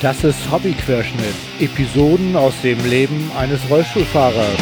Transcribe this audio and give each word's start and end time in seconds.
Das 0.00 0.22
ist 0.22 0.48
Hobbyquerschnitt. 0.52 1.34
Episoden 1.58 2.36
aus 2.36 2.54
dem 2.62 2.78
Leben 2.88 3.32
eines 3.36 3.68
Rollstuhlfahrers. 3.68 4.60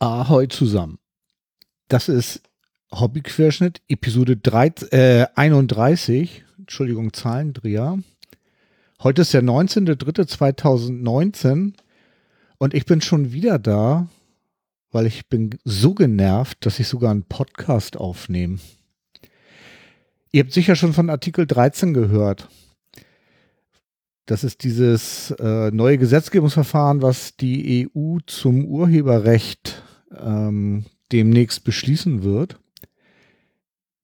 Ahoi 0.00 0.48
zusammen. 0.48 0.98
Das 1.86 2.08
ist 2.08 2.42
Hobbyquerschnitt, 2.90 3.80
Episode 3.86 4.36
3, 4.36 4.72
äh, 4.90 5.26
31. 5.36 6.42
Entschuldigung, 6.58 7.12
Zahlendreher. 7.12 8.00
Heute 9.04 9.22
ist 9.22 9.32
der 9.32 9.44
19.03.2019 9.44 11.74
und 12.58 12.74
ich 12.74 12.86
bin 12.86 13.00
schon 13.00 13.32
wieder 13.32 13.60
da, 13.60 14.08
weil 14.90 15.06
ich 15.06 15.28
bin 15.28 15.58
so 15.64 15.94
genervt, 15.94 16.64
dass 16.64 16.78
ich 16.78 16.88
sogar 16.88 17.10
einen 17.10 17.24
Podcast 17.24 17.96
aufnehme. 17.96 18.58
Ihr 20.30 20.42
habt 20.42 20.52
sicher 20.52 20.76
schon 20.76 20.92
von 20.92 21.10
Artikel 21.10 21.46
13 21.46 21.94
gehört. 21.94 22.48
Das 24.26 24.44
ist 24.44 24.62
dieses 24.62 25.30
äh, 25.38 25.70
neue 25.70 25.96
Gesetzgebungsverfahren, 25.96 27.00
was 27.00 27.36
die 27.36 27.88
EU 27.96 28.18
zum 28.26 28.66
Urheberrecht 28.66 29.82
ähm, 30.14 30.84
demnächst 31.12 31.64
beschließen 31.64 32.22
wird. 32.22 32.60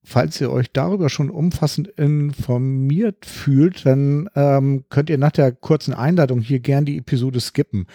Falls 0.03 0.39
ihr 0.41 0.51
euch 0.51 0.71
darüber 0.71 1.09
schon 1.09 1.29
umfassend 1.29 1.87
informiert 1.87 3.25
fühlt, 3.25 3.85
dann 3.85 4.29
ähm, 4.35 4.85
könnt 4.89 5.09
ihr 5.09 5.17
nach 5.17 5.31
der 5.31 5.51
kurzen 5.51 5.93
Einleitung 5.93 6.41
hier 6.41 6.59
gern 6.59 6.85
die 6.85 6.97
Episode 6.97 7.39
skippen. 7.39 7.85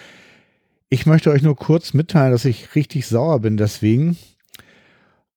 Ich 0.92 1.06
möchte 1.06 1.30
euch 1.30 1.42
nur 1.42 1.54
kurz 1.54 1.94
mitteilen, 1.94 2.32
dass 2.32 2.44
ich 2.44 2.74
richtig 2.74 3.06
sauer 3.06 3.38
bin 3.38 3.56
deswegen 3.56 4.18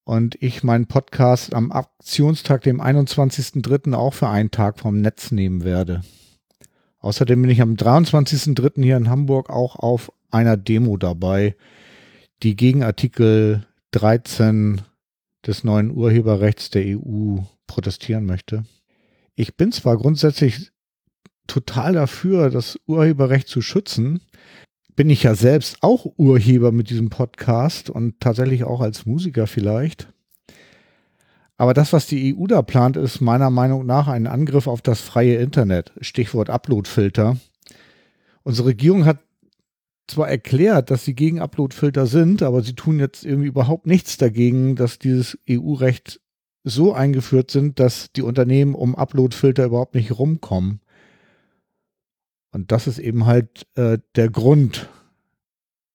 und 0.03 0.35
ich 0.41 0.63
meinen 0.63 0.87
Podcast 0.87 1.53
am 1.53 1.71
Aktionstag, 1.71 2.63
dem 2.63 2.81
21.03. 2.81 3.93
auch 3.93 4.15
für 4.15 4.29
einen 4.29 4.49
Tag 4.49 4.79
vom 4.79 4.99
Netz 4.99 5.29
nehmen 5.29 5.63
werde. 5.63 6.01
Außerdem 6.97 7.39
bin 7.39 7.51
ich 7.51 7.61
am 7.61 7.75
23.03. 7.75 8.81
hier 8.81 8.97
in 8.97 9.11
Hamburg 9.11 9.51
auch 9.51 9.75
auf 9.75 10.11
einer 10.31 10.57
Demo 10.57 10.97
dabei, 10.97 11.55
die 12.41 12.55
gegen 12.55 12.81
Artikel 12.81 13.67
13 13.91 14.81
des 15.45 15.63
neuen 15.63 15.91
Urheberrechts 15.91 16.71
der 16.71 16.97
EU 16.97 17.37
protestieren 17.67 18.25
möchte. 18.25 18.65
Ich 19.35 19.55
bin 19.55 19.71
zwar 19.71 19.97
grundsätzlich 19.97 20.71
total 21.45 21.93
dafür, 21.93 22.49
das 22.49 22.79
Urheberrecht 22.87 23.47
zu 23.47 23.61
schützen, 23.61 24.19
bin 24.95 25.09
ich 25.09 25.23
ja 25.23 25.35
selbst 25.35 25.77
auch 25.81 26.05
Urheber 26.17 26.71
mit 26.71 26.89
diesem 26.89 27.09
Podcast 27.09 27.89
und 27.89 28.19
tatsächlich 28.19 28.63
auch 28.63 28.81
als 28.81 29.05
Musiker 29.05 29.47
vielleicht. 29.47 30.07
Aber 31.57 31.73
das, 31.73 31.93
was 31.93 32.07
die 32.07 32.35
EU 32.35 32.47
da 32.47 32.61
plant, 32.61 32.97
ist 32.97 33.21
meiner 33.21 33.49
Meinung 33.49 33.85
nach 33.85 34.07
ein 34.07 34.27
Angriff 34.27 34.67
auf 34.67 34.81
das 34.81 35.01
freie 35.01 35.35
Internet. 35.35 35.93
Stichwort 36.01 36.49
Uploadfilter. 36.49 37.37
Unsere 38.43 38.69
Regierung 38.69 39.05
hat 39.05 39.19
zwar 40.07 40.29
erklärt, 40.29 40.91
dass 40.91 41.05
sie 41.05 41.15
gegen 41.15 41.39
Uploadfilter 41.39 42.05
sind, 42.05 42.43
aber 42.43 42.61
sie 42.61 42.73
tun 42.73 42.99
jetzt 42.99 43.23
irgendwie 43.23 43.47
überhaupt 43.47 43.87
nichts 43.87 44.17
dagegen, 44.17 44.75
dass 44.75 44.99
dieses 44.99 45.37
EU-Recht 45.49 46.19
so 46.63 46.93
eingeführt 46.93 47.51
sind, 47.51 47.79
dass 47.79 48.11
die 48.11 48.21
Unternehmen 48.21 48.75
um 48.75 48.95
Uploadfilter 48.95 49.65
überhaupt 49.65 49.95
nicht 49.95 50.17
rumkommen. 50.17 50.81
Und 52.53 52.71
das 52.71 52.87
ist 52.87 52.99
eben 52.99 53.25
halt 53.25 53.65
äh, 53.75 53.97
der 54.15 54.29
Grund, 54.29 54.87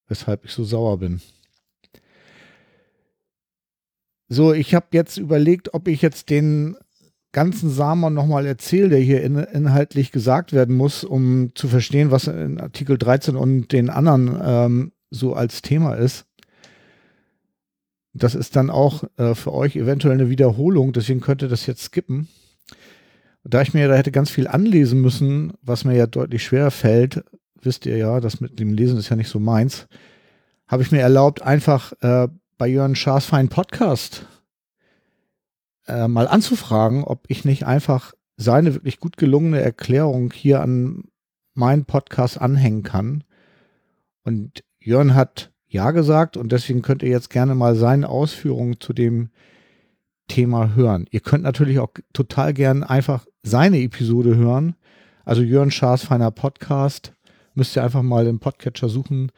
weshalb 0.09 0.45
ich 0.45 0.51
so 0.51 0.65
sauer 0.65 0.98
bin. 0.98 1.20
So, 4.28 4.53
ich 4.53 4.75
habe 4.75 4.88
jetzt 4.93 5.16
überlegt, 5.16 5.72
ob 5.72 5.88
ich 5.88 6.03
jetzt 6.03 6.28
den 6.28 6.77
ganzen 7.32 7.71
Samen 7.71 8.12
nochmal 8.12 8.44
erzähle, 8.44 8.88
der 8.91 8.99
hier 8.99 9.22
in, 9.22 9.37
inhaltlich 9.37 10.10
gesagt 10.10 10.53
werden 10.53 10.77
muss, 10.77 11.05
um 11.05 11.53
zu 11.55 11.69
verstehen, 11.69 12.10
was 12.10 12.27
in 12.27 12.61
Artikel 12.61 12.99
13 12.99 13.37
und 13.37 13.72
den 13.72 13.88
anderen 13.88 14.38
ähm, 14.43 14.93
so 15.11 15.34
als 15.34 15.62
Thema 15.62 15.94
ist. 15.94 16.27
Das 18.12 18.34
ist 18.34 18.56
dann 18.56 18.69
auch 18.69 19.05
äh, 19.16 19.34
für 19.34 19.55
euch 19.55 19.77
eventuell 19.77 20.15
eine 20.15 20.28
Wiederholung, 20.28 20.93
deswegen 20.93 21.21
könnt 21.21 21.43
ihr 21.43 21.49
das 21.49 21.66
jetzt 21.66 21.82
skippen. 21.84 22.28
Da 23.50 23.62
ich 23.62 23.72
mir 23.72 23.88
da 23.88 23.94
hätte 23.94 24.12
ganz 24.12 24.28
viel 24.28 24.47
anlesen 24.47 25.00
müssen, 25.00 25.54
was 25.62 25.86
mir 25.86 25.97
ja 25.97 26.06
deutlich 26.06 26.44
schwerer 26.44 26.70
fällt, 26.70 27.25
wisst 27.62 27.86
ihr 27.86 27.97
ja, 27.97 28.20
das 28.20 28.42
mit 28.42 28.59
dem 28.60 28.75
Lesen 28.75 28.98
ist 28.98 29.09
ja 29.09 29.16
nicht 29.16 29.31
so 29.31 29.41
meins, 29.41 29.88
habe 30.66 30.82
ich 30.82 30.92
mir 30.92 31.00
erlaubt, 31.00 31.41
einfach 31.41 31.94
äh, 32.03 32.28
bei 32.58 32.69
Jörn 32.69 32.94
Schaas 32.94 33.25
feinen 33.25 33.48
Podcast 33.48 34.26
äh, 35.87 36.08
mal 36.08 36.28
anzufragen, 36.28 37.04
ob 37.04 37.25
ich 37.28 37.47
nicht 37.47 37.64
einfach 37.64 38.12
seine 38.37 38.75
wirklich 38.75 39.00
gut 39.00 39.16
gelungene 39.16 39.62
Erklärung 39.62 40.31
hier 40.31 40.60
an 40.60 41.04
meinen 41.54 41.87
Podcast 41.87 42.38
anhängen 42.38 42.82
kann. 42.82 43.25
Und 44.25 44.62
Jörn 44.78 45.14
hat 45.14 45.53
ja 45.66 45.92
gesagt 45.92 46.37
und 46.37 46.53
deswegen 46.53 46.82
könnt 46.82 47.03
ihr 47.03 47.08
jetzt 47.08 47.31
gerne 47.31 47.54
mal 47.54 47.75
seine 47.76 48.10
Ausführungen 48.10 48.78
zu 48.78 48.92
dem 48.92 49.31
Thema 50.28 50.75
hören. 50.75 51.06
Ihr 51.11 51.21
könnt 51.21 51.44
natürlich 51.44 51.78
auch 51.78 51.91
total 52.12 52.55
gern 52.55 52.84
einfach 52.84 53.27
seine 53.43 53.81
Episode 53.81 54.37
hören. 54.37 54.75
Also 55.25 55.43
Jörn 55.43 55.71
Schaas 55.71 56.05
feiner 56.05 56.31
Podcast. 56.31 57.15
Müsst 57.55 57.77
ihr 57.77 57.83
einfach 57.83 58.03
mal 58.03 58.27
im 58.27 58.38
Podcatcher 58.38 58.88
suchen. 58.88 59.33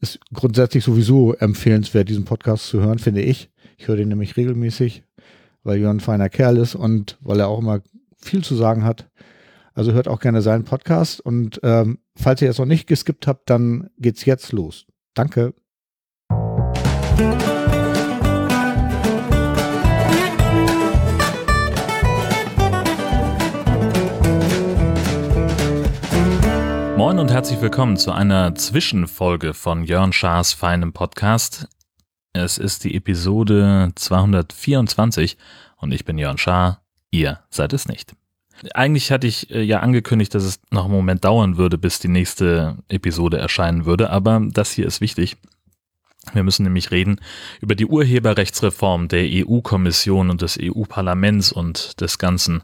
Ist 0.00 0.18
grundsätzlich 0.32 0.84
sowieso 0.84 1.34
empfehlenswert, 1.34 2.08
diesen 2.08 2.24
Podcast 2.24 2.68
zu 2.68 2.80
hören, 2.80 2.98
finde 2.98 3.22
ich. 3.22 3.50
Ich 3.76 3.88
höre 3.88 3.96
den 3.96 4.08
nämlich 4.08 4.36
regelmäßig 4.36 5.02
weil 5.66 5.78
Jörn 5.78 5.96
ein 5.96 6.00
feiner 6.00 6.28
Kerl 6.28 6.56
ist 6.56 6.74
und 6.74 7.18
weil 7.20 7.40
er 7.40 7.48
auch 7.48 7.58
immer 7.58 7.82
viel 8.16 8.42
zu 8.42 8.54
sagen 8.54 8.84
hat. 8.84 9.10
Also 9.74 9.92
hört 9.92 10.08
auch 10.08 10.20
gerne 10.20 10.40
seinen 10.40 10.64
Podcast 10.64 11.20
und 11.20 11.60
ähm, 11.62 11.98
falls 12.16 12.40
ihr 12.40 12.48
jetzt 12.48 12.58
noch 12.58 12.66
nicht 12.66 12.86
geskippt 12.86 13.26
habt, 13.26 13.50
dann 13.50 13.90
geht's 13.98 14.24
jetzt 14.24 14.52
los. 14.52 14.86
Danke. 15.12 15.52
Moin 27.06 27.20
und 27.20 27.30
herzlich 27.30 27.60
willkommen 27.60 27.96
zu 27.96 28.10
einer 28.10 28.56
Zwischenfolge 28.56 29.54
von 29.54 29.84
Jörn 29.84 30.12
Schaas 30.12 30.52
feinem 30.52 30.92
Podcast. 30.92 31.68
Es 32.32 32.58
ist 32.58 32.82
die 32.82 32.96
Episode 32.96 33.92
224 33.94 35.36
und 35.76 35.92
ich 35.92 36.04
bin 36.04 36.18
Jörn 36.18 36.36
Schaar. 36.36 36.82
Ihr 37.12 37.38
seid 37.48 37.72
es 37.74 37.86
nicht. 37.86 38.16
Eigentlich 38.74 39.12
hatte 39.12 39.28
ich 39.28 39.52
äh, 39.52 39.62
ja 39.62 39.78
angekündigt, 39.78 40.34
dass 40.34 40.42
es 40.42 40.58
noch 40.72 40.86
einen 40.86 40.94
Moment 40.94 41.24
dauern 41.24 41.56
würde, 41.56 41.78
bis 41.78 42.00
die 42.00 42.08
nächste 42.08 42.78
Episode 42.88 43.38
erscheinen 43.38 43.84
würde, 43.84 44.10
aber 44.10 44.42
das 44.44 44.72
hier 44.72 44.86
ist 44.86 45.00
wichtig. 45.00 45.36
Wir 46.32 46.42
müssen 46.42 46.64
nämlich 46.64 46.90
reden 46.90 47.20
über 47.60 47.74
die 47.74 47.86
Urheberrechtsreform 47.86 49.08
der 49.08 49.26
EU-Kommission 49.26 50.28
und 50.28 50.42
des 50.42 50.58
EU-Parlaments 50.60 51.52
und 51.52 52.00
des 52.00 52.18
ganzen 52.18 52.62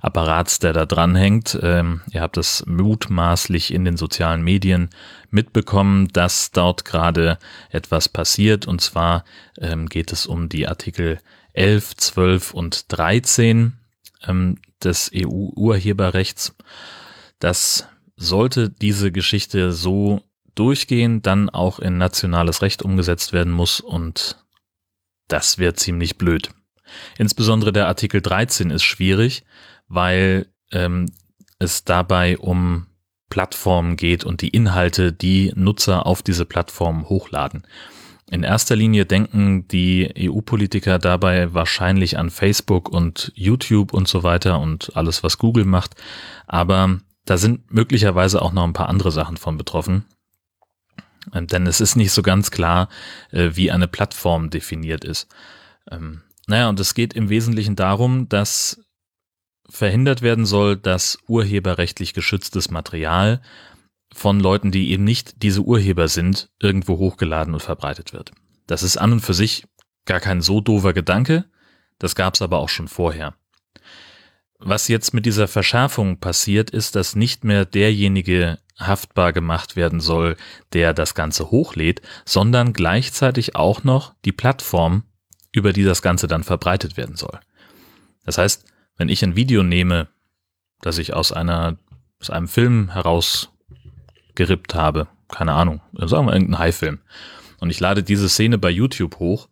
Apparats, 0.00 0.58
der 0.58 0.72
da 0.72 0.84
dranhängt. 0.84 1.58
Ähm, 1.62 2.00
ihr 2.10 2.20
habt 2.20 2.36
es 2.36 2.64
mutmaßlich 2.66 3.72
in 3.72 3.84
den 3.84 3.96
sozialen 3.96 4.42
Medien 4.42 4.90
mitbekommen, 5.30 6.08
dass 6.08 6.50
dort 6.50 6.84
gerade 6.84 7.38
etwas 7.70 8.08
passiert. 8.08 8.66
Und 8.66 8.80
zwar 8.80 9.24
ähm, 9.58 9.88
geht 9.88 10.12
es 10.12 10.26
um 10.26 10.48
die 10.48 10.66
Artikel 10.66 11.18
11, 11.52 11.96
12 11.96 12.52
und 12.52 12.92
13 12.92 13.74
ähm, 14.26 14.58
des 14.82 15.10
EU-Urheberrechts. 15.14 16.56
Das 17.38 17.88
sollte 18.16 18.70
diese 18.70 19.12
Geschichte 19.12 19.72
so 19.72 20.22
durchgehen, 20.54 21.22
dann 21.22 21.50
auch 21.50 21.78
in 21.78 21.98
nationales 21.98 22.62
Recht 22.62 22.82
umgesetzt 22.82 23.32
werden 23.32 23.52
muss 23.52 23.80
und 23.80 24.44
das 25.28 25.58
wäre 25.58 25.74
ziemlich 25.74 26.18
blöd. 26.18 26.50
Insbesondere 27.18 27.72
der 27.72 27.86
Artikel 27.86 28.20
13 28.20 28.70
ist 28.70 28.84
schwierig, 28.84 29.44
weil 29.88 30.46
ähm, 30.70 31.10
es 31.58 31.84
dabei 31.84 32.38
um 32.38 32.86
Plattformen 33.30 33.96
geht 33.96 34.24
und 34.24 34.42
die 34.42 34.48
Inhalte, 34.48 35.12
die 35.12 35.52
Nutzer 35.56 36.06
auf 36.06 36.22
diese 36.22 36.44
Plattformen 36.44 37.08
hochladen. 37.08 37.66
In 38.30 38.42
erster 38.42 38.74
Linie 38.76 39.06
denken 39.06 39.68
die 39.68 40.12
EU-Politiker 40.16 40.98
dabei 40.98 41.52
wahrscheinlich 41.52 42.18
an 42.18 42.30
Facebook 42.30 42.88
und 42.88 43.32
YouTube 43.34 43.92
und 43.92 44.08
so 44.08 44.22
weiter 44.22 44.60
und 44.60 44.96
alles, 44.96 45.22
was 45.22 45.38
Google 45.38 45.64
macht. 45.64 45.94
Aber 46.46 47.00
da 47.26 47.36
sind 47.36 47.70
möglicherweise 47.72 48.40
auch 48.40 48.52
noch 48.52 48.64
ein 48.64 48.72
paar 48.72 48.88
andere 48.88 49.10
Sachen 49.10 49.36
von 49.36 49.56
betroffen. 49.56 50.04
Ähm, 51.32 51.46
denn 51.46 51.66
es 51.66 51.80
ist 51.80 51.96
nicht 51.96 52.12
so 52.12 52.22
ganz 52.22 52.50
klar, 52.50 52.88
äh, 53.30 53.50
wie 53.54 53.70
eine 53.70 53.88
Plattform 53.88 54.50
definiert 54.50 55.04
ist. 55.04 55.28
Ähm, 55.90 56.22
naja, 56.46 56.68
und 56.68 56.78
es 56.80 56.94
geht 56.94 57.14
im 57.14 57.28
Wesentlichen 57.28 57.76
darum, 57.76 58.28
dass 58.28 58.80
verhindert 59.68 60.22
werden 60.22 60.44
soll, 60.44 60.76
dass 60.76 61.18
urheberrechtlich 61.26 62.12
geschütztes 62.12 62.70
Material 62.70 63.40
von 64.12 64.38
Leuten, 64.38 64.70
die 64.70 64.90
eben 64.90 65.04
nicht 65.04 65.42
diese 65.42 65.62
Urheber 65.62 66.08
sind, 66.08 66.50
irgendwo 66.60 66.98
hochgeladen 66.98 67.54
und 67.54 67.60
verbreitet 67.60 68.12
wird. 68.12 68.32
Das 68.66 68.82
ist 68.82 68.96
an 68.96 69.12
und 69.12 69.20
für 69.20 69.34
sich 69.34 69.66
gar 70.04 70.20
kein 70.20 70.42
so 70.42 70.60
doofer 70.60 70.92
Gedanke, 70.92 71.46
das 71.98 72.14
gab's 72.14 72.42
aber 72.42 72.58
auch 72.58 72.68
schon 72.68 72.88
vorher. 72.88 73.34
Was 74.66 74.88
jetzt 74.88 75.12
mit 75.12 75.26
dieser 75.26 75.46
Verschärfung 75.46 76.20
passiert, 76.20 76.70
ist, 76.70 76.96
dass 76.96 77.14
nicht 77.14 77.44
mehr 77.44 77.66
derjenige 77.66 78.58
haftbar 78.78 79.34
gemacht 79.34 79.76
werden 79.76 80.00
soll, 80.00 80.38
der 80.72 80.94
das 80.94 81.14
Ganze 81.14 81.50
hochlädt, 81.50 82.00
sondern 82.24 82.72
gleichzeitig 82.72 83.56
auch 83.56 83.84
noch 83.84 84.14
die 84.24 84.32
Plattform, 84.32 85.02
über 85.52 85.74
die 85.74 85.84
das 85.84 86.00
Ganze 86.00 86.28
dann 86.28 86.44
verbreitet 86.44 86.96
werden 86.96 87.14
soll. 87.14 87.38
Das 88.24 88.38
heißt, 88.38 88.64
wenn 88.96 89.10
ich 89.10 89.22
ein 89.22 89.36
Video 89.36 89.62
nehme, 89.62 90.08
das 90.80 90.96
ich 90.96 91.12
aus 91.12 91.30
einer, 91.30 91.76
aus 92.18 92.30
einem 92.30 92.48
Film 92.48 92.90
herausgerippt 92.90 94.74
habe, 94.74 95.08
keine 95.28 95.52
Ahnung, 95.52 95.82
sagen 95.92 96.26
wir 96.26 96.32
irgendeinen 96.32 96.58
High-Film, 96.58 97.00
und 97.60 97.68
ich 97.68 97.80
lade 97.80 98.02
diese 98.02 98.30
Szene 98.30 98.56
bei 98.56 98.70
YouTube 98.70 99.18
hoch, 99.18 99.50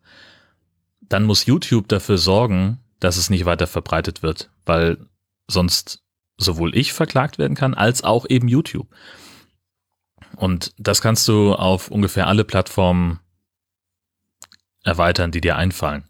dann 1.02 1.24
muss 1.24 1.44
YouTube 1.44 1.86
dafür 1.88 2.16
sorgen, 2.16 2.78
dass 2.98 3.18
es 3.18 3.28
nicht 3.28 3.44
weiter 3.44 3.66
verbreitet 3.66 4.22
wird, 4.22 4.48
weil 4.66 5.06
sonst 5.48 6.02
sowohl 6.38 6.76
ich 6.76 6.92
verklagt 6.92 7.38
werden 7.38 7.56
kann, 7.56 7.74
als 7.74 8.04
auch 8.04 8.26
eben 8.28 8.48
YouTube. 8.48 8.88
Und 10.36 10.72
das 10.78 11.02
kannst 11.02 11.28
du 11.28 11.54
auf 11.54 11.90
ungefähr 11.90 12.26
alle 12.26 12.44
Plattformen 12.44 13.20
erweitern, 14.82 15.30
die 15.30 15.40
dir 15.40 15.56
einfallen. 15.56 16.04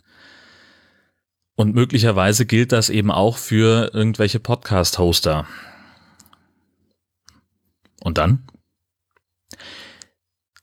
Und 1.55 1.75
möglicherweise 1.75 2.47
gilt 2.47 2.73
das 2.73 2.89
eben 2.89 3.11
auch 3.11 3.37
für 3.37 3.91
irgendwelche 3.93 4.41
Podcast-Hoster. 4.41 5.47
Und 8.01 8.19
dann? 8.19 8.47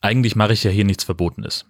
Eigentlich 0.02 0.36
mache 0.36 0.54
ich 0.54 0.64
ja 0.64 0.72
hier 0.72 0.86
nichts 0.86 1.04
Verbotenes. 1.04 1.66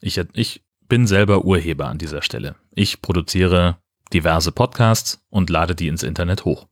Ich, 0.00 0.18
ich 0.34 0.64
bin 0.88 1.06
selber 1.06 1.44
Urheber 1.44 1.86
an 1.86 1.98
dieser 1.98 2.22
Stelle. 2.22 2.56
Ich 2.72 3.00
produziere 3.00 3.78
diverse 4.12 4.52
Podcasts 4.52 5.24
und 5.30 5.50
lade 5.50 5.74
die 5.74 5.88
ins 5.88 6.02
Internet 6.02 6.44
hoch. 6.44 6.68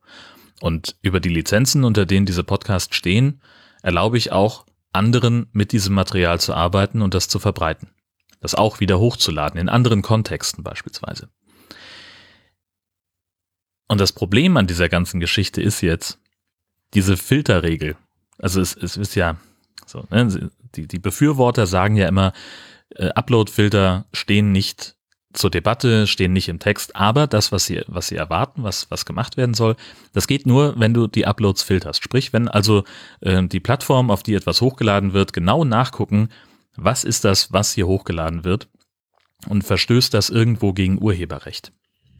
Und 0.60 0.96
über 1.02 1.20
die 1.20 1.28
Lizenzen, 1.28 1.84
unter 1.84 2.06
denen 2.06 2.26
diese 2.26 2.44
Podcasts 2.44 2.94
stehen, 2.94 3.40
erlaube 3.82 4.16
ich 4.16 4.32
auch 4.32 4.66
anderen 4.92 5.48
mit 5.52 5.72
diesem 5.72 5.94
Material 5.94 6.40
zu 6.40 6.54
arbeiten 6.54 7.02
und 7.02 7.14
das 7.14 7.28
zu 7.28 7.38
verbreiten. 7.38 7.90
Das 8.40 8.54
auch 8.54 8.80
wieder 8.80 9.00
hochzuladen, 9.00 9.58
in 9.58 9.68
anderen 9.68 10.02
Kontexten 10.02 10.62
beispielsweise. 10.62 11.28
Und 13.88 14.00
das 14.00 14.12
Problem 14.12 14.56
an 14.56 14.66
dieser 14.66 14.88
ganzen 14.88 15.20
Geschichte 15.20 15.60
ist 15.60 15.80
jetzt 15.80 16.18
diese 16.94 17.16
Filterregel. 17.16 17.96
Also 18.38 18.60
es, 18.60 18.74
es 18.76 18.96
ist 18.96 19.14
ja 19.14 19.36
so, 19.86 20.04
ne? 20.10 20.50
die, 20.74 20.86
die 20.86 20.98
Befürworter 20.98 21.66
sagen 21.66 21.96
ja 21.96 22.08
immer, 22.08 22.32
äh, 22.90 23.08
Upload-Filter 23.08 24.06
stehen 24.12 24.52
nicht 24.52 24.93
zur 25.34 25.50
Debatte, 25.50 26.06
stehen 26.06 26.32
nicht 26.32 26.48
im 26.48 26.58
Text, 26.58 26.96
aber 26.96 27.26
das, 27.26 27.52
was 27.52 27.66
sie, 27.66 27.82
was 27.86 28.08
sie 28.08 28.16
erwarten, 28.16 28.62
was, 28.62 28.90
was 28.90 29.04
gemacht 29.04 29.36
werden 29.36 29.54
soll, 29.54 29.76
das 30.12 30.26
geht 30.26 30.46
nur, 30.46 30.78
wenn 30.78 30.94
du 30.94 31.06
die 31.06 31.26
Uploads 31.26 31.62
filterst. 31.62 32.02
Sprich, 32.02 32.32
wenn 32.32 32.48
also 32.48 32.84
äh, 33.20 33.42
die 33.46 33.60
Plattform, 33.60 34.10
auf 34.10 34.22
die 34.22 34.34
etwas 34.34 34.60
hochgeladen 34.60 35.12
wird, 35.12 35.32
genau 35.32 35.64
nachgucken, 35.64 36.28
was 36.76 37.04
ist 37.04 37.24
das, 37.24 37.52
was 37.52 37.72
hier 37.72 37.86
hochgeladen 37.86 38.44
wird 38.44 38.68
und 39.48 39.62
verstößt 39.62 40.14
das 40.14 40.30
irgendwo 40.30 40.72
gegen 40.72 41.02
Urheberrecht. 41.02 41.72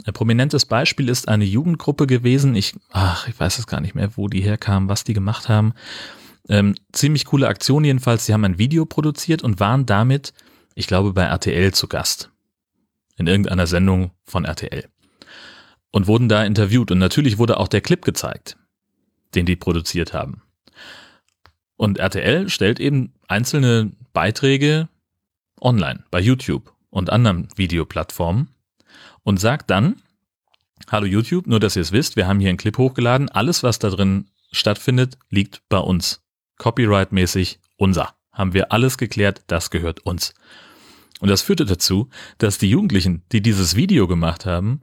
Ein 0.05 0.13
prominentes 0.13 0.67
Beispiel 0.67 1.09
ist 1.09 1.29
eine 1.29 1.45
Jugendgruppe 1.45 2.07
gewesen. 2.07 2.55
Ich, 2.57 2.75
ach, 2.91 3.29
ich 3.29 3.39
weiß 3.39 3.59
es 3.59 3.67
gar 3.67 3.81
nicht 3.81 3.95
mehr, 3.95 4.17
wo 4.17 4.29
die 4.29 4.43
herkamen, 4.43 4.89
was 4.89 5.05
die 5.05 5.15
gemacht 5.15 5.49
haben. 5.49 5.73
Ähm, 6.49 6.75
ziemlich 6.93 7.25
coole 7.25 7.49
Aktion 7.49 7.85
jedenfalls. 7.85 8.27
Sie 8.27 8.35
haben 8.35 8.45
ein 8.45 8.59
Video 8.59 8.85
produziert 8.85 9.43
und 9.43 9.61
waren 9.61 9.87
damit, 9.87 10.35
ich 10.75 10.87
glaube, 10.87 11.13
bei 11.13 11.23
RTL 11.23 11.73
zu 11.73 11.89
Gast. 11.89 12.31
In 13.17 13.27
irgendeiner 13.27 13.67
Sendung 13.67 14.11
von 14.25 14.45
RTL. 14.45 14.89
Und 15.91 16.07
wurden 16.07 16.29
da 16.29 16.45
interviewt. 16.45 16.91
Und 16.91 16.99
natürlich 16.99 17.39
wurde 17.39 17.59
auch 17.59 17.69
der 17.69 17.81
Clip 17.81 18.03
gezeigt, 18.03 18.57
den 19.35 19.47
die 19.47 19.57
produziert 19.57 20.13
haben. 20.13 20.43
Und 21.77 21.99
RTL 21.99 22.49
stellt 22.49 22.81
eben 22.81 23.13
einzelne 23.29 23.93
Beiträge 24.13 24.89
online 25.61 26.05
bei 26.11 26.21
YouTube 26.21 26.73
und 26.91 27.11
anderen 27.11 27.49
Videoplattformen 27.57 28.49
und 29.23 29.41
sagt 29.41 29.71
dann, 29.71 29.97
hallo 30.91 31.07
YouTube, 31.07 31.47
nur 31.47 31.61
dass 31.61 31.77
ihr 31.77 31.83
es 31.83 31.93
wisst, 31.93 32.17
wir 32.17 32.27
haben 32.27 32.41
hier 32.41 32.51
einen 32.51 32.59
Clip 32.59 32.77
hochgeladen, 32.77 33.29
alles 33.29 33.63
was 33.63 33.79
da 33.79 33.91
drin 33.91 34.29
stattfindet, 34.53 35.19
liegt 35.31 35.63
bei 35.69 35.79
uns. 35.79 36.23
Copyright-mäßig 36.59 37.59
unser. 37.77 38.15
Haben 38.31 38.55
wir 38.55 38.73
alles 38.73 38.99
geklärt, 38.99 39.43
das 39.49 39.71
gehört 39.71 40.01
uns. 40.01 40.35
Und 41.21 41.29
das 41.29 41.43
führte 41.43 41.65
dazu, 41.65 42.09
dass 42.39 42.59
die 42.59 42.71
Jugendlichen, 42.71 43.23
die 43.33 43.41
dieses 43.41 43.77
Video 43.77 44.07
gemacht 44.07 44.47
haben, 44.47 44.83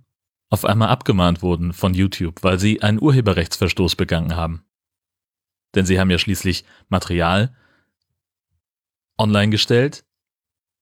auf 0.50 0.66
einmal 0.66 0.90
abgemahnt 0.90 1.42
wurden 1.42 1.74
von 1.74 1.94
YouTube, 1.94 2.44
weil 2.44 2.60
sie 2.60 2.82
einen 2.82 3.02
Urheberrechtsverstoß 3.02 3.96
begangen 3.96 4.36
haben. 4.36 4.66
Denn 5.76 5.86
sie 5.86 6.00
haben 6.00 6.10
ja 6.10 6.18
schließlich 6.18 6.66
Material 6.90 7.56
online 9.18 9.52
gestellt, 9.52 10.04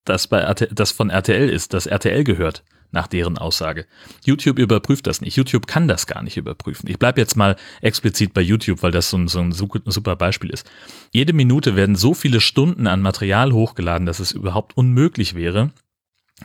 das, 0.06 0.28
bei 0.28 0.40
RTL, 0.40 0.74
das 0.74 0.92
von 0.92 1.10
RTL 1.10 1.50
ist, 1.50 1.74
das 1.74 1.86
RTL 1.86 2.24
gehört 2.24 2.64
nach 2.92 3.08
deren 3.08 3.38
Aussage. 3.38 3.86
YouTube 4.26 4.60
überprüft 4.60 5.08
das 5.08 5.22
nicht. 5.22 5.36
YouTube 5.36 5.68
kann 5.68 5.88
das 5.88 6.08
gar 6.08 6.24
nicht 6.24 6.38
überprüfen. 6.38 6.90
Ich 6.90 6.98
bleibe 6.98 7.22
jetzt 7.22 7.36
mal 7.36 7.56
explizit 7.82 8.34
bei 8.34 8.42
YouTube, 8.42 8.82
weil 8.82 8.92
das 8.92 9.10
so 9.10 9.18
ein, 9.18 9.28
so 9.28 9.40
ein 9.40 9.52
super 9.52 10.16
Beispiel 10.16 10.50
ist. 10.50 10.70
Jede 11.12 11.34
Minute 11.34 11.76
werden 11.76 11.96
so 11.96 12.14
viele 12.14 12.42
Stunden 12.42 12.88
an 12.88 13.02
Material 13.02 13.52
hochgeladen, 13.52 14.06
dass 14.06 14.20
es 14.20 14.32
überhaupt 14.32 14.76
unmöglich 14.76 15.36
wäre, 15.36 15.72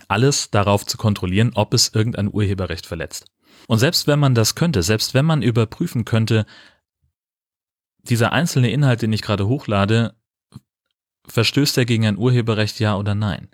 alles 0.09 0.51
darauf 0.51 0.85
zu 0.85 0.97
kontrollieren, 0.97 1.53
ob 1.55 1.73
es 1.73 1.95
irgendein 1.95 2.33
Urheberrecht 2.33 2.87
verletzt. 2.87 3.27
Und 3.67 3.79
selbst 3.79 4.07
wenn 4.07 4.19
man 4.19 4.35
das 4.35 4.55
könnte, 4.55 4.83
selbst 4.83 5.15
wenn 5.15 5.25
man 5.25 5.43
überprüfen 5.43 6.05
könnte, 6.05 6.45
dieser 8.03 8.33
einzelne 8.33 8.71
Inhalt, 8.71 9.03
den 9.03 9.13
ich 9.13 9.23
gerade 9.23 9.47
hochlade, 9.47 10.15
verstößt 11.27 11.79
er 11.79 11.87
gegen 11.87 12.07
ein 12.07 12.19
Urheberrecht, 12.19 12.79
ja 12.81 12.97
oder 12.97 13.15
nein? 13.15 13.49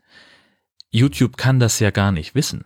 YouTube 0.90 1.37
kann 1.37 1.60
das 1.60 1.78
ja 1.78 1.90
gar 1.90 2.10
nicht 2.10 2.34
wissen. 2.34 2.64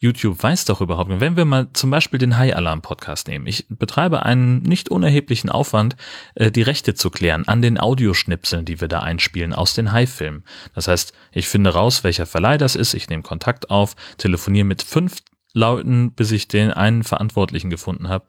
YouTube 0.00 0.42
weiß 0.42 0.66
doch 0.66 0.80
überhaupt 0.80 1.08
nicht. 1.08 1.20
Wenn 1.20 1.36
wir 1.36 1.44
mal 1.44 1.68
zum 1.72 1.90
Beispiel 1.90 2.18
den 2.18 2.36
High 2.36 2.54
Alarm 2.54 2.82
Podcast 2.82 3.28
nehmen. 3.28 3.46
Ich 3.46 3.66
betreibe 3.68 4.24
einen 4.24 4.62
nicht 4.62 4.90
unerheblichen 4.90 5.50
Aufwand, 5.50 5.96
äh, 6.34 6.50
die 6.50 6.62
Rechte 6.62 6.94
zu 6.94 7.10
klären 7.10 7.48
an 7.48 7.62
den 7.62 7.78
Audioschnipseln, 7.80 8.64
die 8.64 8.80
wir 8.80 8.88
da 8.88 9.00
einspielen 9.00 9.52
aus 9.52 9.74
den 9.74 9.92
High-Filmen. 9.92 10.44
Das 10.74 10.88
heißt, 10.88 11.14
ich 11.32 11.48
finde 11.48 11.70
raus, 11.70 12.04
welcher 12.04 12.26
Verleih 12.26 12.58
das 12.58 12.76
ist, 12.76 12.94
ich 12.94 13.08
nehme 13.08 13.22
Kontakt 13.22 13.70
auf, 13.70 13.96
telefoniere 14.18 14.66
mit 14.66 14.82
fünf 14.82 15.22
Leuten, 15.54 16.12
bis 16.12 16.32
ich 16.32 16.48
den 16.48 16.72
einen 16.72 17.04
Verantwortlichen 17.04 17.70
gefunden 17.70 18.08
habe, 18.08 18.26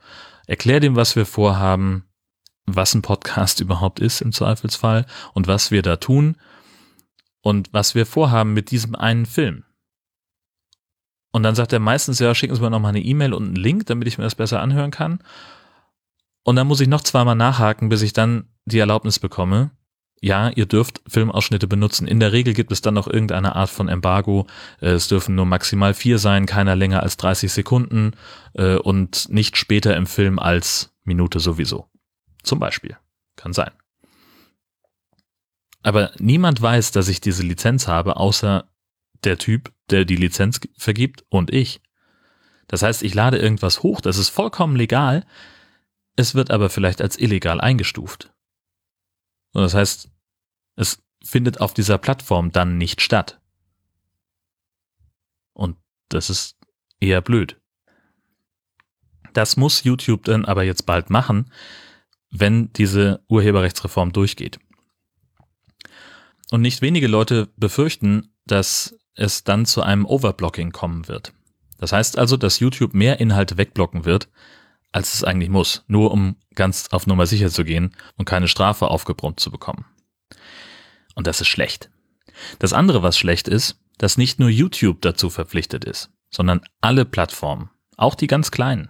erkläre 0.48 0.80
dem, 0.80 0.96
was 0.96 1.16
wir 1.16 1.25
vorhaben, 1.25 2.06
was 2.66 2.94
ein 2.94 3.01
Podcast 3.01 3.60
überhaupt 3.62 4.00
ist 4.00 4.22
im 4.22 4.32
Zweifelsfall 4.32 5.06
und 5.34 5.48
was 5.48 5.72
wir 5.72 5.82
da 5.82 5.98
tun 5.98 6.38
und 7.42 7.74
was 7.74 7.96
wir 7.96 8.06
vorhaben 8.06 8.54
mit 8.54 8.72
diesem 8.72 8.96
einen 8.96 9.25
Film. 9.25 9.66
Und 11.36 11.44
dann 11.44 11.54
sagt 11.54 11.74
er 11.74 11.80
meistens, 11.80 12.20
ja, 12.20 12.34
schicken 12.34 12.56
Sie 12.56 12.62
mir 12.62 12.70
nochmal 12.70 12.92
eine 12.92 13.04
E-Mail 13.04 13.34
und 13.34 13.44
einen 13.44 13.56
Link, 13.58 13.88
damit 13.88 14.08
ich 14.08 14.18
mir 14.18 14.24
das 14.24 14.36
besser 14.36 14.62
anhören 14.62 14.89
kann. 14.89 15.20
Und 16.44 16.56
dann 16.56 16.65
muss 16.65 16.80
ich 16.80 16.88
noch 16.88 17.01
zweimal 17.01 17.36
nachhaken, 17.36 17.89
bis 17.89 18.04
ich 18.04 18.13
dann 18.13 18.48
die 18.63 18.80
Erlaubnis 18.80 19.20
bekomme. 19.20 19.72
Ja, 20.22 20.48
ihr 20.48 20.65
dürft 20.65 21.01
Filmausschnitte 21.10 21.68
benutzen. 21.68 22.08
In 22.08 22.22
der 22.22 22.32
Regel 22.32 22.54
gibt 22.54 22.72
es 22.72 22.80
dann 22.80 22.94
noch 22.94 23.10
irgendeine 23.10 23.58
Art 23.58 23.70
von 23.70 23.89
Embargo. 23.89 24.48
Es 24.80 25.10
dürfen 25.10 25.36
nur 25.36 25.46
maximal 25.46 25.94
vier 25.94 26.20
sein, 26.20 26.46
keiner 26.46 26.77
länger 26.77 27.04
als 27.04 27.18
30 27.18 27.51
Sekunden 27.51 28.13
äh, 28.54 28.77
und 28.77 29.27
nicht 29.27 29.58
später 29.58 29.98
im 29.98 30.06
Film 30.06 30.39
als 30.39 30.96
Minute 31.04 31.42
sowieso. 31.42 31.89
Zum 32.44 32.60
Beispiel. 32.60 32.96
Kann 33.36 33.51
sein. 33.51 33.72
Aber 35.84 36.12
niemand 36.18 36.62
weiß, 36.62 36.94
dass 36.94 37.10
ich 37.10 37.20
diese 37.20 37.44
Lizenz 37.44 37.89
habe, 37.89 38.15
außer 38.15 38.70
der 39.25 39.38
Typ, 39.38 39.74
der 39.89 40.05
die 40.05 40.15
Lizenz 40.15 40.60
vergibt 40.77 41.25
und 41.29 41.53
ich. 41.53 41.82
Das 42.67 42.82
heißt, 42.82 43.03
ich 43.03 43.13
lade 43.13 43.38
irgendwas 43.38 43.84
hoch, 43.84 44.01
das 44.01 44.17
ist 44.17 44.29
vollkommen 44.29 44.75
legal, 44.75 45.25
es 46.15 46.36
wird 46.36 46.51
aber 46.51 46.70
vielleicht 46.70 47.01
als 47.01 47.20
illegal 47.20 47.60
eingestuft. 47.62 48.34
Und 49.53 49.62
das 49.62 49.74
heißt, 49.74 50.10
es 50.75 51.03
findet 51.24 51.62
auf 51.62 51.74
dieser 51.74 51.98
Plattform 51.98 52.51
dann 52.51 52.77
nicht 52.77 53.01
statt. 53.01 53.41
Und 55.53 55.77
das 56.10 56.29
ist 56.29 56.58
eher 57.00 57.22
blöd. 57.22 57.60
Das 59.34 59.58
muss 59.58 59.84
YouTube 59.84 60.24
dann 60.24 60.46
aber 60.46 60.63
jetzt 60.63 60.86
bald 60.86 61.10
machen, 61.10 61.51
wenn 62.29 62.72
diese 62.74 63.24
Urheberrechtsreform 63.27 64.13
durchgeht. 64.13 64.60
Und 66.51 66.62
nicht 66.62 66.82
wenige 66.82 67.08
Leute 67.08 67.51
befürchten, 67.58 68.36
dass 68.46 68.98
es 69.15 69.43
dann 69.43 69.65
zu 69.65 69.81
einem 69.81 70.05
Overblocking 70.05 70.72
kommen 70.72 71.07
wird. 71.07 71.34
Das 71.77 71.91
heißt 71.91 72.17
also, 72.17 72.38
dass 72.38 72.60
YouTube 72.60 72.93
mehr 72.93 73.19
Inhalte 73.19 73.57
wegblocken 73.57 74.05
wird, 74.05 74.29
als 74.91 75.13
es 75.13 75.24
eigentlich 75.24 75.50
muss, 75.50 75.84
nur 75.88 76.12
um 76.12 76.38
ganz 76.53 76.88
auf 76.91 77.05
Nummer 77.05 77.25
sicher 77.25 77.50
zu 77.50 77.65
gehen 77.65 77.91
und 78.17 78.25
keine 78.25 78.48
Strafe 78.48 78.88
aufgebrummt 78.88 79.39
zu 79.39 79.51
bekommen. 79.51 79.86
Und 81.15 81.27
das 81.27 81.41
ist 81.41 81.48
schlecht. 81.48 81.89
Das 82.60 82.74
andere, 82.74 83.03
was 83.03 83.17
schlecht 83.17 83.48
ist, 83.48 83.79
dass 83.98 84.17
nicht 84.17 84.39
nur 84.39 84.50
YouTube 84.50 85.01
dazu 85.01 85.29
verpflichtet 85.29 85.86
ist, 85.86 86.12
sondern 86.29 86.62
alle 86.81 87.05
Plattformen, 87.05 87.69
auch 87.98 88.15
die 88.15 88.27
ganz 88.27 88.51
kleinen, 88.51 88.89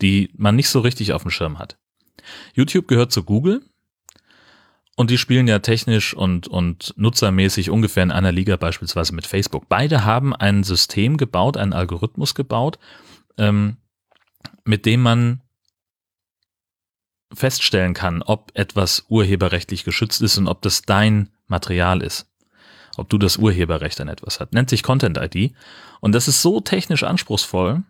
die 0.00 0.30
man 0.36 0.56
nicht 0.56 0.68
so 0.68 0.80
richtig 0.80 1.12
auf 1.12 1.22
dem 1.22 1.30
Schirm 1.30 1.58
hat. 1.58 1.78
YouTube 2.54 2.88
gehört 2.88 3.12
zu 3.12 3.24
Google 3.24 3.62
und 4.96 5.10
die 5.10 5.18
spielen 5.18 5.48
ja 5.48 5.58
technisch 5.60 6.14
und, 6.14 6.48
und 6.48 6.94
nutzermäßig 6.96 7.70
ungefähr 7.70 8.02
in 8.02 8.10
einer 8.10 8.32
Liga 8.32 8.56
beispielsweise 8.56 9.14
mit 9.14 9.26
Facebook. 9.26 9.68
Beide 9.68 10.04
haben 10.04 10.34
ein 10.34 10.64
System 10.64 11.16
gebaut, 11.16 11.56
einen 11.56 11.72
Algorithmus 11.72 12.34
gebaut, 12.34 12.78
ähm, 13.38 13.78
mit 14.64 14.84
dem 14.84 15.00
man 15.00 15.40
feststellen 17.32 17.94
kann, 17.94 18.22
ob 18.22 18.52
etwas 18.54 19.06
urheberrechtlich 19.08 19.84
geschützt 19.84 20.20
ist 20.20 20.36
und 20.36 20.46
ob 20.46 20.60
das 20.60 20.82
dein 20.82 21.30
Material 21.46 22.02
ist. 22.02 22.28
Ob 22.98 23.08
du 23.08 23.16
das 23.16 23.38
Urheberrecht 23.38 23.98
an 24.02 24.08
etwas 24.08 24.38
hast. 24.38 24.52
Nennt 24.52 24.68
sich 24.68 24.82
Content 24.82 25.16
ID. 25.16 25.54
Und 26.00 26.12
das 26.12 26.28
ist 26.28 26.42
so 26.42 26.60
technisch 26.60 27.04
anspruchsvoll, 27.04 27.82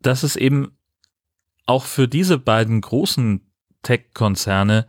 dass 0.00 0.22
es 0.22 0.36
eben 0.36 0.72
auch 1.66 1.84
für 1.84 2.08
diese 2.08 2.38
beiden 2.38 2.80
großen 2.80 3.42
Tech-Konzerne 3.82 4.86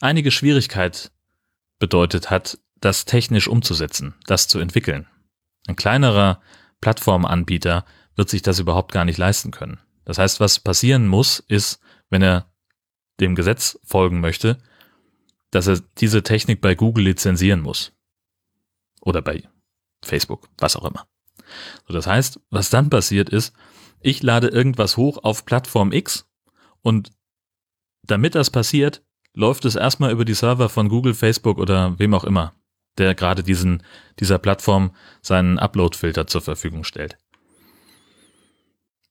einige 0.00 0.30
Schwierigkeit 0.30 1.10
bedeutet 1.78 2.30
hat, 2.30 2.58
das 2.80 3.04
technisch 3.04 3.48
umzusetzen, 3.48 4.14
das 4.26 4.48
zu 4.48 4.58
entwickeln. 4.58 5.06
Ein 5.66 5.76
kleinerer 5.76 6.40
Plattformanbieter 6.80 7.84
wird 8.14 8.28
sich 8.28 8.42
das 8.42 8.58
überhaupt 8.58 8.92
gar 8.92 9.04
nicht 9.04 9.18
leisten 9.18 9.50
können. 9.50 9.80
Das 10.04 10.18
heißt, 10.18 10.40
was 10.40 10.60
passieren 10.60 11.08
muss, 11.08 11.40
ist, 11.40 11.80
wenn 12.10 12.22
er 12.22 12.50
dem 13.20 13.34
Gesetz 13.34 13.78
folgen 13.84 14.20
möchte, 14.20 14.58
dass 15.50 15.66
er 15.66 15.80
diese 15.98 16.22
Technik 16.22 16.60
bei 16.60 16.74
Google 16.74 17.04
lizenzieren 17.04 17.60
muss. 17.60 17.92
Oder 19.00 19.22
bei 19.22 19.48
Facebook, 20.02 20.48
was 20.58 20.76
auch 20.76 20.84
immer. 20.84 21.06
So, 21.86 21.94
das 21.94 22.06
heißt, 22.06 22.40
was 22.50 22.70
dann 22.70 22.90
passiert 22.90 23.30
ist, 23.30 23.54
ich 24.00 24.22
lade 24.22 24.48
irgendwas 24.48 24.96
hoch 24.96 25.18
auf 25.22 25.44
Plattform 25.44 25.92
X 25.92 26.28
und 26.82 27.10
damit 28.02 28.34
das 28.34 28.50
passiert, 28.50 29.02
läuft 29.36 29.66
es 29.66 29.76
erstmal 29.76 30.10
über 30.10 30.24
die 30.24 30.34
Server 30.34 30.68
von 30.68 30.88
Google, 30.88 31.14
Facebook 31.14 31.58
oder 31.58 31.96
wem 31.98 32.14
auch 32.14 32.24
immer, 32.24 32.54
der 32.98 33.14
gerade 33.14 33.44
diesen, 33.44 33.82
dieser 34.18 34.38
Plattform 34.38 34.96
seinen 35.20 35.58
Upload-Filter 35.58 36.26
zur 36.26 36.40
Verfügung 36.40 36.82
stellt. 36.82 37.18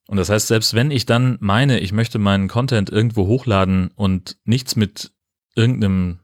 Und 0.07 0.17
das 0.17 0.29
heißt, 0.29 0.47
selbst 0.47 0.73
wenn 0.73 0.91
ich 0.91 1.05
dann 1.05 1.37
meine, 1.39 1.79
ich 1.79 1.93
möchte 1.93 2.19
meinen 2.19 2.47
Content 2.47 2.89
irgendwo 2.89 3.27
hochladen 3.27 3.91
und 3.95 4.37
nichts 4.43 4.75
mit 4.75 5.13
irgendeinem 5.55 6.19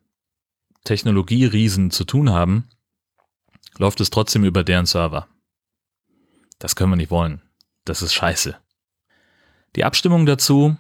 Technologieriesen 0.84 1.92
zu 1.92 2.04
tun 2.04 2.32
haben, 2.32 2.70
läuft 3.78 4.02
es 4.02 4.10
trotzdem 4.10 4.44
über 4.44 4.64
deren 4.64 4.88
Server. 4.88 5.28
Das 6.60 6.76
können 6.76 6.92
wir 6.92 6.98
nicht 6.98 7.12
wollen. 7.12 7.42
Das 7.86 8.02
ist 8.02 8.14
scheiße. 8.14 8.58
Die 9.76 9.84
Abstimmung 9.84 10.26
dazu 10.26 10.76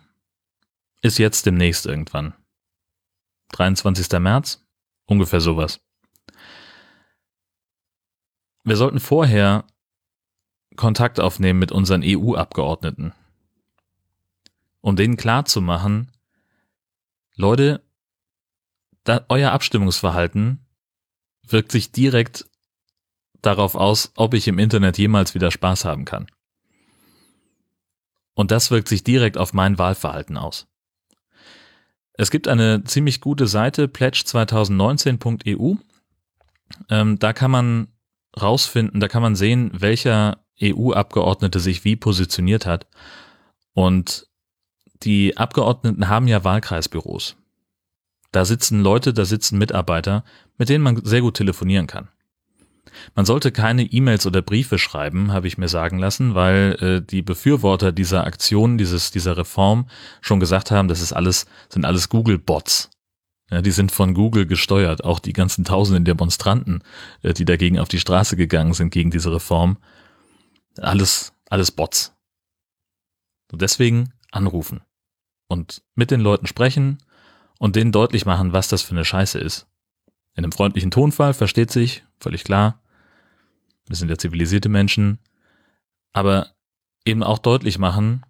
ist 1.02 1.18
jetzt 1.18 1.46
demnächst 1.46 1.86
irgendwann. 1.86 2.34
23. 3.52 4.20
März? 4.20 4.66
Ungefähr 5.06 5.42
sowas. 5.42 5.82
Wir 8.64 8.78
sollten 8.78 9.00
vorher 9.00 9.66
Kontakt 10.76 11.20
aufnehmen 11.20 11.60
mit 11.60 11.72
unseren 11.72 12.02
EU-Abgeordneten, 12.04 13.14
um 14.82 14.96
denen 14.96 15.18
klarzumachen, 15.18 16.12
Leute, 17.36 17.84
euer 19.30 19.52
Abstimmungsverhalten 19.52 20.66
wirkt 21.44 21.72
sich 21.72 21.92
direkt 21.92 22.46
darauf 23.42 23.76
aus, 23.76 24.12
ob 24.16 24.34
ich 24.34 24.48
im 24.48 24.60
Internet 24.60 24.98
jemals 24.98 25.34
wieder 25.34 25.52
Spaß 25.52 25.86
haben 25.86 26.06
kann. 26.06 26.28
Und 28.34 28.52
das 28.52 28.72
wirkt 28.72 28.88
sich 28.88 29.04
direkt 29.04 29.38
auf 29.38 29.54
mein 29.54 29.78
Wahlverhalten 29.78 30.38
aus. 30.38 30.71
Es 32.22 32.30
gibt 32.30 32.48
eine 32.48 32.84
ziemlich 32.84 33.20
gute 33.20 33.48
Seite, 33.48 33.88
pledge2019.eu. 33.88 35.74
Ähm, 36.88 37.18
da 37.18 37.34
kann 37.34 37.50
man 37.50 37.88
rausfinden, 38.40 39.00
da 39.00 39.08
kann 39.08 39.24
man 39.24 39.36
sehen, 39.36 39.72
welcher 39.74 40.38
EU-Abgeordnete 40.62 41.60
sich 41.60 41.84
wie 41.84 41.96
positioniert 41.96 42.68
hat. 42.68 42.86
Und 43.74 44.28
die 45.02 45.36
Abgeordneten 45.36 46.10
haben 46.10 46.28
ja 46.28 46.44
Wahlkreisbüros. 46.44 47.38
Da 48.32 48.46
sitzen 48.46 48.82
Leute, 48.82 49.16
da 49.16 49.26
sitzen 49.26 49.58
Mitarbeiter, 49.58 50.24
mit 50.60 50.70
denen 50.70 50.84
man 50.84 51.04
sehr 51.04 51.22
gut 51.22 51.38
telefonieren 51.38 51.88
kann. 51.88 52.10
Man 53.16 53.26
sollte 53.26 53.52
keine 53.52 53.84
E-Mails 53.84 54.26
oder 54.26 54.42
Briefe 54.42 54.78
schreiben, 54.78 55.32
habe 55.32 55.48
ich 55.48 55.58
mir 55.58 55.68
sagen 55.68 56.00
lassen, 56.00 56.36
weil 56.36 56.78
äh, 56.80 57.02
die 57.02 57.22
Befürworter 57.22 57.92
dieser 57.92 58.26
Aktion, 58.26 58.78
dieses, 58.78 59.12
dieser 59.12 59.38
Reform 59.38 59.88
schon 60.22 60.40
gesagt 60.40 60.72
haben, 60.72 60.88
das 60.88 61.02
ist 61.02 61.14
alles, 61.14 61.46
sind 61.70 61.86
alles 61.86 62.10
Google-Bots. 62.10 62.90
Ja, 63.50 63.62
die 63.62 63.72
sind 63.72 63.92
von 63.92 64.14
Google 64.14 64.46
gesteuert. 64.46 65.04
Auch 65.04 65.20
die 65.20 65.34
ganzen 65.34 65.66
tausenden 65.66 66.06
Demonstranten, 66.06 66.84
äh, 67.22 67.34
die 67.34 67.46
dagegen 67.46 67.80
auf 67.80 67.90
die 67.90 68.00
Straße 68.00 68.38
gegangen 68.38 68.74
sind 68.74 68.92
gegen 68.92 69.12
diese 69.12 69.32
Reform. 69.34 69.78
Alles, 70.78 71.34
alles 71.50 71.72
Bots. 71.72 72.16
Und 73.52 73.62
deswegen 73.62 74.14
anrufen 74.32 74.82
und 75.50 75.84
mit 75.96 76.12
den 76.12 76.22
Leuten 76.22 76.48
sprechen 76.48 77.00
und 77.60 77.76
denen 77.76 77.92
deutlich 77.92 78.26
machen, 78.26 78.54
was 78.54 78.70
das 78.70 78.82
für 78.82 78.92
eine 78.92 79.04
Scheiße 79.04 79.38
ist. 79.38 79.68
In 80.34 80.46
einem 80.46 80.54
freundlichen 80.54 80.92
Tonfall, 80.92 81.34
versteht 81.34 81.72
sich, 81.72 82.06
völlig 82.22 82.44
klar. 82.44 82.82
Wir 83.88 83.96
sind 83.96 84.10
ja 84.10 84.18
zivilisierte 84.18 84.70
Menschen. 84.70 85.20
Aber 86.14 86.52
eben 87.06 87.24
auch 87.24 87.40
deutlich 87.40 87.78
machen, 87.78 88.26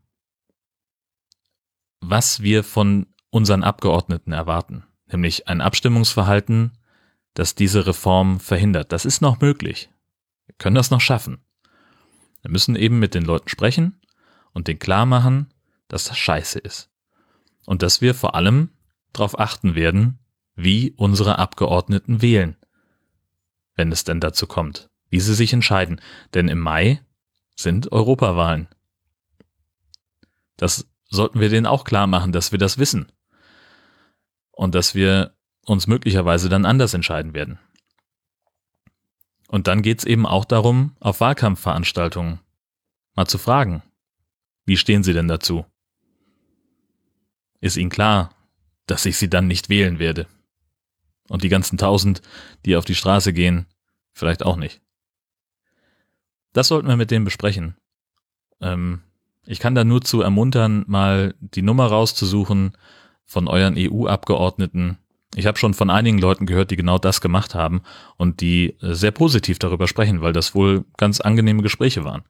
was 2.00 2.42
wir 2.42 2.64
von 2.64 3.08
unseren 3.30 3.64
Abgeordneten 3.64 4.32
erwarten. 4.32 4.84
Nämlich 5.08 5.48
ein 5.48 5.62
Abstimmungsverhalten, 5.62 6.78
das 7.34 7.56
diese 7.56 7.86
Reform 7.86 8.40
verhindert. 8.40 8.92
Das 8.92 9.06
ist 9.06 9.22
noch 9.22 9.40
möglich. 9.40 9.90
Wir 10.46 10.56
können 10.58 10.76
das 10.76 10.92
noch 10.92 11.02
schaffen. 11.02 11.44
Wir 12.42 12.52
müssen 12.52 12.76
eben 12.76 13.00
mit 13.00 13.14
den 13.14 13.24
Leuten 13.24 13.50
sprechen 13.50 14.02
und 14.54 14.68
denen 14.68 14.80
klar 14.80 15.06
machen, 15.06 15.54
dass 15.88 16.06
das 16.06 16.18
scheiße 16.18 16.60
ist. 16.60 16.90
Und 17.66 17.84
dass 17.84 18.02
wir 18.02 18.16
vor 18.16 18.36
allem 18.36 18.72
darauf 19.14 19.40
achten 19.40 19.76
werden, 19.76 20.20
wie 20.56 20.94
unsere 20.98 21.40
Abgeordneten 21.40 22.22
wählen, 22.22 22.58
wenn 23.76 23.92
es 23.92 24.04
denn 24.04 24.20
dazu 24.20 24.48
kommt, 24.48 24.90
wie 25.10 25.20
sie 25.20 25.34
sich 25.34 25.54
entscheiden. 25.54 26.02
Denn 26.34 26.48
im 26.48 26.60
Mai 26.60 27.02
sind 27.56 27.92
Europawahlen. 27.92 28.68
Das 30.58 30.88
sollten 31.10 31.40
wir 31.40 31.50
denen 31.50 31.66
auch 31.66 31.84
klar 31.84 32.08
machen, 32.08 32.32
dass 32.32 32.52
wir 32.52 32.60
das 32.60 32.78
wissen. 32.78 33.12
Und 34.52 34.76
dass 34.76 34.96
wir 34.96 35.36
uns 35.66 35.88
möglicherweise 35.88 36.50
dann 36.50 36.66
anders 36.66 36.94
entscheiden 36.94 37.34
werden. 37.34 37.60
Und 39.48 39.68
dann 39.68 39.82
geht's 39.82 40.06
eben 40.06 40.26
auch 40.26 40.46
darum, 40.46 40.96
auf 41.00 41.20
Wahlkampfveranstaltungen 41.20 42.40
mal 43.16 43.28
zu 43.28 43.38
fragen, 43.38 43.84
wie 44.66 44.78
stehen 44.78 45.04
Sie 45.04 45.14
denn 45.14 45.28
dazu? 45.28 45.66
Ist 47.60 47.78
Ihnen 47.78 47.90
klar, 47.90 48.34
dass 48.86 49.06
ich 49.06 49.18
Sie 49.18 49.30
dann 49.30 49.48
nicht 49.48 49.70
wählen 49.70 50.00
werde? 50.00 50.28
Und 51.32 51.44
die 51.44 51.50
ganzen 51.50 51.78
tausend, 51.78 52.22
die 52.66 52.76
auf 52.76 52.84
die 52.84 52.96
Straße 52.96 53.32
gehen, 53.32 53.66
vielleicht 54.12 54.44
auch 54.44 54.58
nicht. 54.58 54.82
Das 56.52 56.68
sollten 56.68 56.90
wir 56.90 56.98
mit 56.98 57.10
denen 57.10 57.24
besprechen. 57.24 57.78
Ähm, 58.60 59.02
ich 59.46 59.60
kann 59.60 59.74
da 59.74 59.86
nur 59.86 60.02
zu 60.02 60.22
ermuntern, 60.22 60.84
mal 60.88 61.34
die 61.40 61.62
Nummer 61.62 61.86
rauszusuchen 61.86 62.74
von 63.24 63.48
euren 63.48 63.76
EU-Abgeordneten, 63.78 64.98
ich 65.36 65.46
habe 65.46 65.58
schon 65.58 65.74
von 65.74 65.90
einigen 65.90 66.18
Leuten 66.18 66.46
gehört, 66.46 66.72
die 66.72 66.76
genau 66.76 66.98
das 66.98 67.22
gemacht 67.22 67.56
haben 67.56 67.82
und 68.18 68.42
die 68.42 68.76
äh, 68.82 68.94
sehr 68.94 69.12
positiv 69.12 69.60
darüber 69.60 69.88
sprechen, 69.88 70.22
weil 70.22 70.34
das 70.34 70.54
wohl 70.54 70.84
ganz 70.98 71.22
angenehme 71.22 71.64
Gespräche 71.64 72.04
waren. 72.04 72.24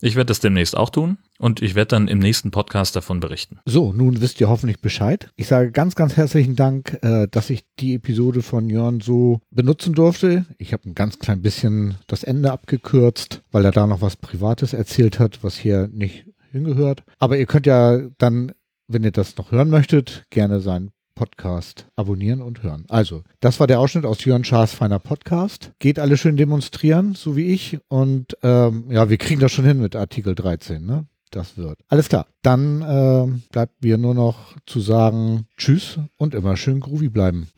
Ich 0.00 0.16
werde 0.16 0.26
das 0.26 0.40
demnächst 0.40 0.76
auch 0.76 0.90
tun 0.90 1.18
und 1.38 1.62
ich 1.62 1.74
werde 1.74 1.88
dann 1.88 2.08
im 2.08 2.18
nächsten 2.18 2.50
Podcast 2.50 2.96
davon 2.96 3.20
berichten. 3.20 3.58
So, 3.64 3.92
nun 3.92 4.20
wisst 4.20 4.40
ihr 4.40 4.48
hoffentlich 4.48 4.80
Bescheid. 4.80 5.30
Ich 5.36 5.46
sage 5.46 5.70
ganz, 5.70 5.94
ganz 5.94 6.16
herzlichen 6.16 6.56
Dank, 6.56 6.98
äh, 7.02 7.28
dass 7.30 7.50
ich 7.50 7.64
die 7.78 7.94
Episode 7.94 8.42
von 8.42 8.68
Jörn 8.68 9.00
so 9.00 9.40
benutzen 9.50 9.94
durfte. 9.94 10.46
Ich 10.58 10.72
habe 10.72 10.88
ein 10.88 10.94
ganz 10.94 11.18
klein 11.18 11.42
bisschen 11.42 11.96
das 12.06 12.24
Ende 12.24 12.52
abgekürzt, 12.52 13.42
weil 13.50 13.64
er 13.64 13.72
da 13.72 13.86
noch 13.86 14.00
was 14.00 14.16
Privates 14.16 14.72
erzählt 14.72 15.18
hat, 15.18 15.42
was 15.42 15.56
hier 15.56 15.88
nicht 15.92 16.26
hingehört. 16.50 17.02
Aber 17.18 17.38
ihr 17.38 17.46
könnt 17.46 17.66
ja 17.66 18.00
dann, 18.18 18.52
wenn 18.88 19.04
ihr 19.04 19.12
das 19.12 19.36
noch 19.36 19.52
hören 19.52 19.70
möchtet, 19.70 20.24
gerne 20.30 20.60
sein 20.60 20.90
Podcast 21.14 21.86
abonnieren 21.96 22.42
und 22.42 22.62
hören. 22.62 22.84
Also, 22.88 23.22
das 23.40 23.60
war 23.60 23.66
der 23.66 23.80
Ausschnitt 23.80 24.04
aus 24.04 24.24
Jörn 24.24 24.44
Schaas 24.44 24.74
feiner 24.74 24.98
Podcast. 24.98 25.72
Geht 25.78 25.98
alle 25.98 26.16
schön 26.16 26.36
demonstrieren, 26.36 27.14
so 27.14 27.36
wie 27.36 27.52
ich. 27.52 27.78
Und 27.88 28.36
ähm, 28.42 28.90
ja, 28.90 29.08
wir 29.08 29.16
kriegen 29.18 29.40
das 29.40 29.52
schon 29.52 29.64
hin 29.64 29.80
mit 29.80 29.96
Artikel 29.96 30.34
13, 30.34 30.84
ne? 30.84 31.06
Das 31.30 31.56
wird. 31.56 31.80
Alles 31.88 32.08
klar. 32.08 32.26
Dann 32.42 32.82
äh, 32.82 33.50
bleibt 33.50 33.82
mir 33.82 33.98
nur 33.98 34.14
noch 34.14 34.54
zu 34.66 34.78
sagen 34.78 35.46
Tschüss 35.56 35.98
und 36.16 36.34
immer 36.34 36.56
schön 36.56 36.78
groovy 36.78 37.08
bleiben. 37.08 37.48